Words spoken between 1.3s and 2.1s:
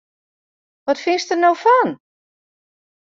dêr no fan!